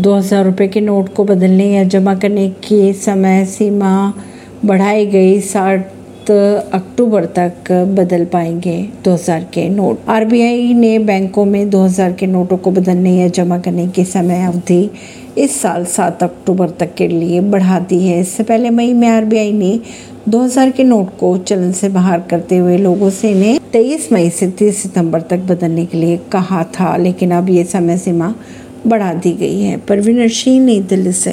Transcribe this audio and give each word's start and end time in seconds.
दो 0.00 0.14
हज़ार 0.14 0.44
रुपये 0.44 0.66
के 0.68 0.80
नोट 0.80 1.12
को 1.14 1.24
बदलने 1.24 1.66
या 1.66 1.82
जमा 1.84 2.14
करने 2.14 2.48
की 2.64 2.92
समय 2.92 3.44
सीमा 3.46 4.12
बढ़ाई 4.64 5.04
गई। 5.06 5.40
सात 5.40 6.30
अक्टूबर 6.30 7.24
तक 7.36 7.70
बदल 7.96 8.24
पाएँगे 8.24 8.76
2000 9.04 9.44
के 9.54 9.68
नोट। 9.68 10.08
आरबीआई 10.08 10.72
ने 10.74 10.98
बैंकों 11.00 11.44
में 11.44 11.68
2000 11.70 12.12
के 12.12 12.26
नोटों 12.26 12.56
को 12.56 12.70
बदलने 12.70 13.12
या 13.12 13.28
जमा 13.28 13.58
करने 13.58 13.86
की 13.88 14.04
समय 14.04 14.42
अवधि 14.46 14.90
इस 15.38 15.60
साल 15.60 15.84
7 15.86 16.22
अक्टूबर 16.22 16.70
तक 16.70 16.94
के 16.94 17.08
लिए 17.08 17.40
बढ़ा 17.42 17.78
दी 17.80 18.02
है। 18.06 18.18
इससे 18.20 18.42
पहले 18.42 18.70
मई 18.70 18.92
में 18.92 19.08
आरबीआई 19.08 19.52
ने 19.52 19.78
2000 20.28 20.70
के 20.70 20.84
नोट 20.84 21.16
को 21.18 21.36
चलन 21.38 21.72
से 21.72 21.88
बाहर 21.90 22.20
करते 22.30 22.56
हुए 22.56 22.76
लोगों 22.78 23.10
से 23.10 23.30
इन्हें 23.30 23.58
23 23.72 24.12
मई 24.12 24.30
से 24.30 24.50
30 24.52 24.82
सितंबर 24.82 25.20
तक 25.20 25.46
बदलने 25.48 25.86
के 25.86 25.98
लिए 25.98 26.16
कहा 26.32 26.64
था, 26.78 26.96
लेकिन 26.96 27.30
अब 27.30 27.50
ये 27.50 27.64
समय 27.66 27.98
सीमा 27.98 28.34
बढ़ा 28.86 29.12
दी 29.14 29.32
गई 29.32 29.60
है 29.60 29.76
परवीन 29.78 30.28
सिंह 30.28 30.64
नई 30.64 30.80
दिल्ली 30.80 31.12
से 31.12 31.22